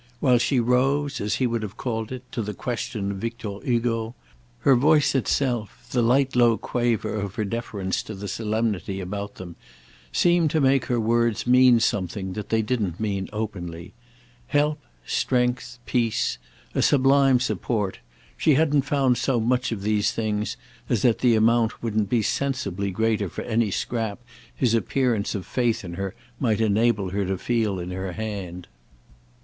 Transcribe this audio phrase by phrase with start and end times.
[0.19, 4.15] While she rose, as he would have called it, to the question of Victor Hugo,
[4.61, 9.57] her voice itself, the light low quaver of her deference to the solemnity about them,
[10.11, 13.93] seemed to make her words mean something that they didn't mean openly.
[14.47, 16.39] Help, strength, peace,
[16.73, 20.57] a sublime support—she hadn't found so much of these things
[20.89, 24.17] as that the amount wouldn't be sensibly greater for any scrap
[24.55, 28.65] his appearance of faith in her might enable her to feel in her hand.